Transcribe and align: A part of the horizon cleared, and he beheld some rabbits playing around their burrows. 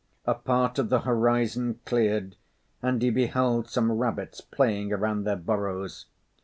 A 0.25 0.33
part 0.33 0.79
of 0.79 0.89
the 0.89 1.01
horizon 1.01 1.79
cleared, 1.85 2.35
and 2.81 2.99
he 3.03 3.11
beheld 3.11 3.69
some 3.69 3.91
rabbits 3.91 4.41
playing 4.41 4.91
around 4.91 5.25
their 5.25 5.35
burrows. 5.35 6.07